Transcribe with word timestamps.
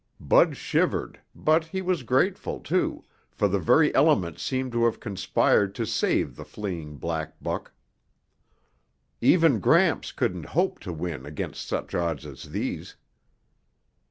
Bud 0.19 0.57
shivered, 0.57 1.19
but 1.35 1.65
he 1.65 1.79
was 1.83 2.01
grateful, 2.01 2.59
too, 2.59 3.05
for 3.29 3.47
the 3.47 3.59
very 3.59 3.93
elements 3.93 4.41
seemed 4.41 4.71
to 4.71 4.85
have 4.85 4.99
conspired 4.99 5.75
to 5.75 5.85
save 5.85 6.35
the 6.35 6.43
fleeing 6.43 6.97
black 6.97 7.39
buck. 7.39 7.71
Even 9.21 9.59
Gramps 9.59 10.11
couldn't 10.11 10.47
hope 10.57 10.79
to 10.79 10.91
win 10.91 11.27
against 11.27 11.67
such 11.67 11.93
odds 11.93 12.25
as 12.25 12.45
these. 12.45 12.95